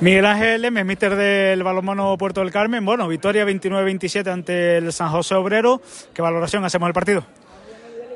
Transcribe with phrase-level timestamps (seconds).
[0.00, 2.82] Miguel Ángel Lemes, míster del balonmano Puerto del Carmen.
[2.86, 5.82] Bueno, victoria 29-27 ante el San José Obrero.
[6.14, 7.22] ¿Qué valoración hacemos del partido?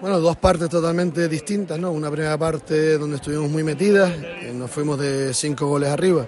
[0.00, 1.90] Bueno, dos partes totalmente distintas, ¿no?
[1.90, 4.12] Una primera parte donde estuvimos muy metidas,
[4.54, 6.24] nos fuimos de cinco goles arriba.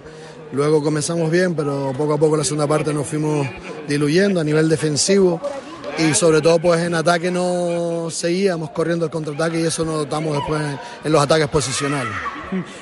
[0.51, 3.47] Luego comenzamos bien, pero poco a poco la segunda parte nos fuimos
[3.87, 5.39] diluyendo a nivel defensivo
[5.97, 10.33] y sobre todo pues en ataque no seguíamos corriendo el contraataque y eso lo notamos
[10.35, 10.61] después
[11.03, 12.13] en los ataques posicionales.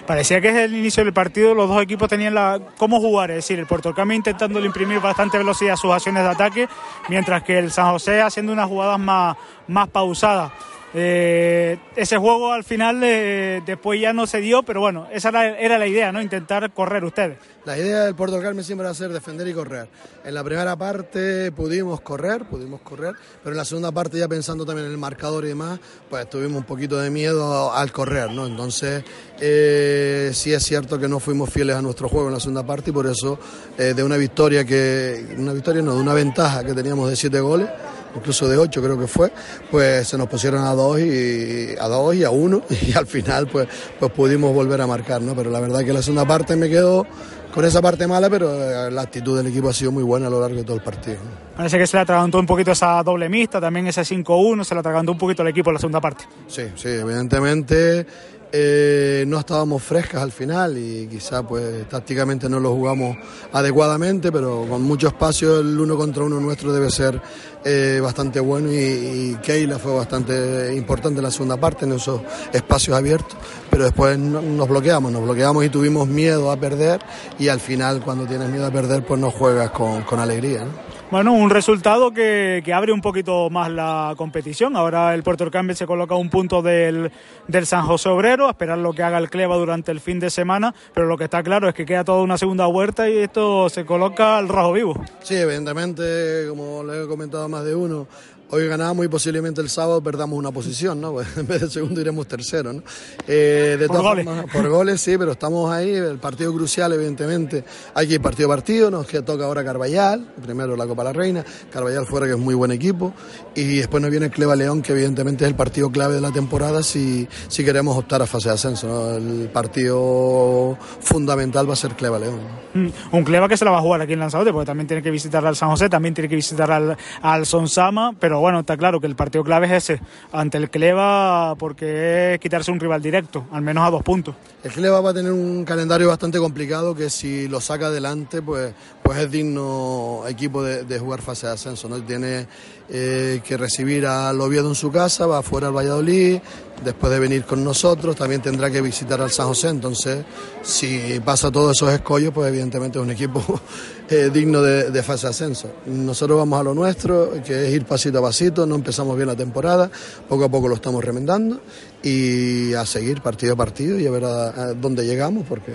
[0.06, 3.38] Parecía que desde el inicio del partido los dos equipos tenían la cómo jugar, es
[3.38, 6.68] decir, el Puerto Carmen intentando imprimir bastante velocidad a sus acciones de ataque,
[7.10, 10.52] mientras que el San José haciendo unas jugadas más, más pausadas.
[10.96, 15.80] Eh, ese juego al final eh, después ya no se dio, pero bueno, esa era,
[15.80, 16.22] la idea, ¿no?
[16.22, 17.40] Intentar correr ustedes.
[17.66, 19.88] La idea del Puerto Carmen siempre va a ser defender y correr.
[20.24, 24.66] En la primera parte pudimos correr, pudimos correr, pero en la segunda parte ya pensando
[24.66, 25.80] también en el marcador y demás,
[26.10, 28.46] pues tuvimos un poquito de miedo al correr, ¿no?
[28.46, 29.04] Entonces
[29.40, 32.92] eh, sí es cierto que no fuimos fieles a nuestro juego en la segunda parte
[32.92, 33.40] y por eso
[33.78, 37.70] de una victoria que, una victoria no, de una ventaja que teníamos de siete goles
[38.16, 39.32] incluso de ocho creo que fue,
[39.72, 43.48] pues se nos pusieron a dos y a dos y a uno y al final
[43.48, 43.68] pues,
[44.00, 45.36] pues pudimos volver a marcar, ¿no?
[45.36, 47.06] Pero la verdad que la segunda parte me quedo
[47.54, 50.30] con esa parte mala, pero eh, la actitud del equipo ha sido muy buena a
[50.30, 51.18] lo largo de todo el partido.
[51.56, 54.80] Parece que se le atragantó un poquito esa doble mixta, también ese 5-1, se le
[54.80, 56.26] atragantó un poquito el equipo en la segunda parte.
[56.48, 58.08] Sí, sí, evidentemente
[58.56, 63.18] eh, no estábamos frescas al final y quizá pues tácticamente no lo jugamos
[63.52, 67.20] adecuadamente, pero con mucho espacio el uno contra uno nuestro debe ser
[67.66, 72.22] eh, bastante bueno y, Keila fue bastante importante en la segunda parte en esos
[72.54, 73.36] espacios abiertos,
[73.72, 77.02] pero después nos bloqueamos, nos bloqueamos y tuvimos miedo a perder
[77.40, 80.68] y al final cuando tienes miedo a perder pues no juegas con, alegría.
[81.14, 84.76] Bueno, un resultado que, abre un poquito más la competición.
[84.76, 87.12] Ahora el Puerto Cambio se coloca un punto del,
[87.48, 90.32] del, San José Obrero, a esperar lo que haga el Cleva durante el fin de
[90.32, 93.70] semana, pero lo que está claro es que queda toda una segunda vuelta y esto
[93.70, 95.06] se coloca al rojo vivo.
[95.22, 98.08] Sí, evidentemente, como le he comentado más de uno,
[98.56, 101.14] Hoy ganamos y posiblemente el sábado perdamos una posición, ¿no?
[101.24, 102.84] Pues, en vez de segundo iremos tercero, ¿no?
[103.28, 104.28] Eh, de por goles.
[104.52, 107.64] por goles sí, pero estamos ahí, el partido crucial, evidentemente.
[107.96, 111.14] Hay que ir partido a partido, nos que toca ahora Carballal, primero la Copa la
[111.14, 113.12] Reina, Carballal fuera que es muy buen equipo,
[113.56, 116.84] y después nos viene Cleva León, que evidentemente es el partido clave de la temporada
[116.84, 122.20] si, si queremos optar a fase de ascenso, El partido fundamental va a ser Cleva
[122.20, 122.40] León.
[122.76, 125.02] Mm, un Cleva que se la va a jugar aquí en Lanzarote, porque también tiene
[125.02, 128.76] que visitar al San José, también tiene que visitar al, al Sonsama, pero bueno, está
[128.76, 130.02] claro que el partido clave es ese,
[130.34, 134.36] ante el Cleva, porque es quitarse un rival directo, al menos a dos puntos.
[134.62, 138.74] El Cleva va a tener un calendario bastante complicado que si lo saca adelante, pues,
[139.04, 141.90] pues es digno equipo de, jugar fase de ascenso.
[141.90, 142.02] ¿no?
[142.02, 142.48] Tiene
[142.90, 146.40] eh, que recibir al Oviedo en su casa, va fuera al Valladolid,
[146.84, 149.70] después de venir con nosotros, también tendrá que visitar al San José.
[149.70, 150.24] Entonces,
[150.62, 153.44] si pasa todos esos escollos, pues evidentemente es un equipo
[154.10, 155.72] eh, digno de, fase de ascenso.
[155.86, 159.36] Nosotros vamos a lo nuestro, que es ir pasito a pasito, no empezamos bien la
[159.36, 159.90] temporada,
[160.28, 161.60] poco a poco lo estamos remendando
[162.02, 165.72] y a seguir partido a partido y a ver a, dónde llegamos, porque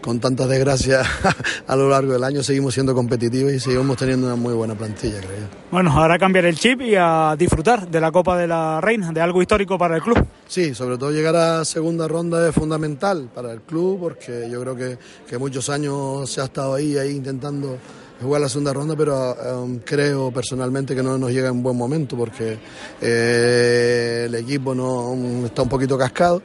[0.00, 1.06] con tantas desgracias
[1.66, 5.18] a lo largo del año seguimos siendo competitivos y seguimos teniendo una muy buena plantilla,
[5.18, 5.48] creo.
[5.70, 9.20] Bueno, ahora cambiar el chip y a disfrutar de la Copa de la Reina, de
[9.20, 10.26] algo histórico para el club.
[10.48, 14.76] Sí, sobre todo llegar a segunda ronda es fundamental para el club, porque yo creo
[14.76, 14.98] que,
[15.28, 17.78] que muchos años se ha estado ahí, ahí intentando
[18.22, 22.16] jugar la segunda ronda, pero um, creo personalmente que no nos llega en buen momento
[22.16, 22.58] porque
[23.00, 26.42] eh, el equipo no está un poquito cascado.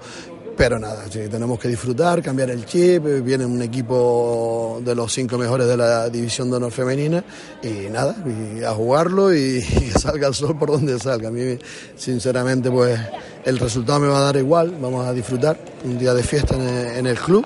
[0.57, 5.67] Pero nada, tenemos que disfrutar, cambiar el chip, viene un equipo de los cinco mejores
[5.67, 7.23] de la división de honor femenina
[7.61, 9.63] y nada, y a jugarlo y,
[9.93, 11.27] que salga el sol por donde salga.
[11.27, 11.59] A mí,
[11.95, 12.99] sinceramente, pues
[13.45, 17.05] el resultado me va a dar igual, vamos a disfrutar un día de fiesta en
[17.05, 17.45] el club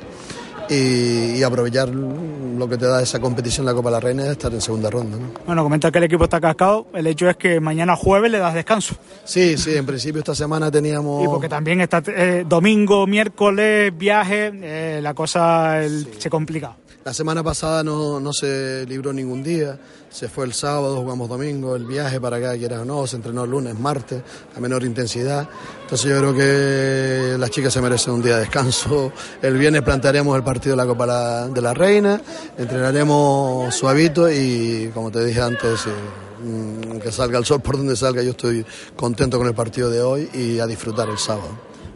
[0.72, 4.54] y, aprovechar lo que te da esa competición, la Copa de la Reina, es estar
[4.54, 5.18] en segunda ronda.
[5.46, 8.54] Bueno, comenta que el equipo está cascado, el hecho es que mañana jueves le das
[8.54, 8.96] descanso.
[9.26, 11.24] Sí, sí, en principio esta semana teníamos...
[11.24, 15.82] Y porque también está eh, domingo, miércoles, viaje, eh, la cosa
[16.18, 16.76] se complica.
[17.04, 19.76] La semana pasada no, no, se libró ningún día,
[20.12, 23.44] se fue el sábado, jugamos domingo, el viaje para acá, quieras o no, se entrenó
[23.44, 24.22] el lunes, martes,
[24.56, 25.50] a menor intensidad.
[25.82, 29.12] Entonces yo creo que las chicas se merecen un día de descanso.
[29.42, 32.22] El viernes plantearemos el partido de la Copa de la Reina,
[32.56, 38.22] entrenaremos suavito y como te dije antes, eh, que salga el sol por donde salga,
[38.22, 38.64] yo estoy
[38.96, 41.50] contento con el partido de hoy y a disfrutar el sábado.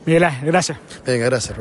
[0.07, 0.79] Miguel, gracias.
[1.05, 1.55] Venga, gracias,